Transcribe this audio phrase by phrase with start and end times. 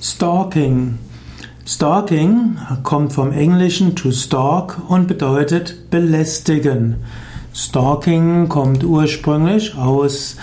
[0.00, 0.98] Stalking.
[1.66, 6.96] Stalking kommt vom Englischen to stalk und bedeutet belästigen.
[7.52, 10.36] Stalking kommt ursprünglich aus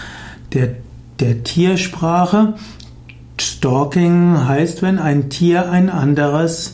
[0.54, 0.76] der,
[1.20, 2.56] der Tiersprache.
[3.40, 6.74] Stalking heißt, wenn ein Tier ein anderes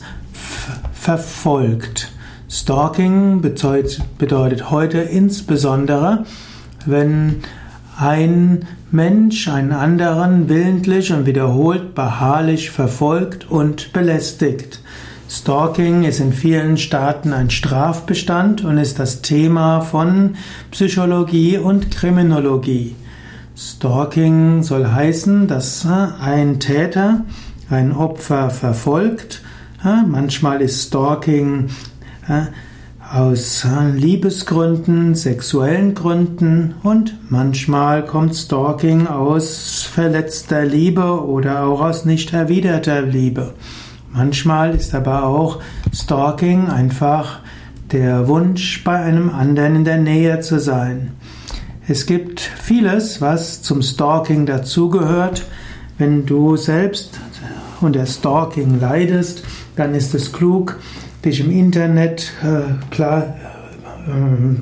[0.92, 2.10] verfolgt.
[2.50, 6.26] Stalking bedeutet, bedeutet heute insbesondere,
[6.84, 7.42] wenn
[8.02, 14.80] ein Mensch einen anderen willentlich und wiederholt beharrlich verfolgt und belästigt.
[15.30, 20.34] Stalking ist in vielen Staaten ein Strafbestand und ist das Thema von
[20.72, 22.96] Psychologie und Kriminologie.
[23.56, 27.24] Stalking soll heißen, dass ein Täter
[27.70, 29.42] ein Opfer verfolgt.
[29.82, 31.70] Manchmal ist Stalking
[33.12, 42.32] aus Liebesgründen, sexuellen Gründen und manchmal kommt Stalking aus verletzter Liebe oder auch aus nicht
[42.32, 43.52] erwiderter Liebe.
[44.14, 45.60] Manchmal ist aber auch
[45.92, 47.40] Stalking einfach
[47.90, 51.12] der Wunsch, bei einem anderen in der Nähe zu sein.
[51.86, 55.44] Es gibt vieles, was zum Stalking dazugehört.
[55.98, 57.20] Wenn du selbst
[57.82, 59.42] unter Stalking leidest,
[59.76, 60.78] dann ist es klug,
[61.24, 63.36] dich im Internet äh, klar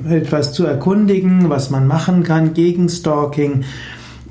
[0.07, 3.63] äh, etwas zu erkundigen, was man machen kann gegen Stalking.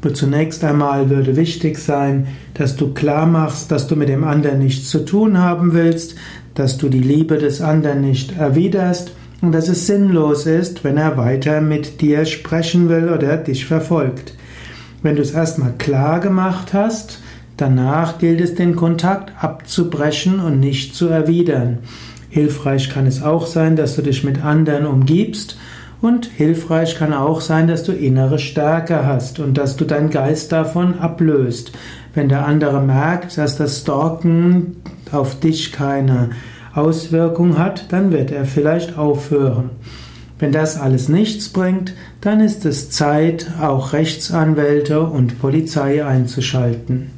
[0.01, 4.61] Aber zunächst einmal würde wichtig sein, dass du klar machst, dass du mit dem anderen
[4.61, 6.15] nichts zu tun haben willst,
[6.55, 11.17] dass du die Liebe des anderen nicht erwiderst und dass es sinnlos ist, wenn er
[11.17, 14.35] weiter mit dir sprechen will oder dich verfolgt.
[15.03, 17.21] Wenn du es erstmal klar gemacht hast,
[17.57, 21.79] danach gilt es, den Kontakt abzubrechen und nicht zu erwidern.
[22.31, 25.59] Hilfreich kann es auch sein, dass du dich mit anderen umgibst
[26.01, 30.51] und hilfreich kann auch sein, dass du innere Stärke hast und dass du deinen Geist
[30.53, 31.73] davon ablöst.
[32.15, 34.77] Wenn der andere merkt, dass das Stalken
[35.13, 36.31] auf dich keine
[36.75, 39.71] Auswirkung hat, dann wird er vielleicht aufhören.
[40.39, 41.93] Wenn das alles nichts bringt,
[42.23, 47.11] dann ist es Zeit, auch Rechtsanwälte und Polizei einzuschalten.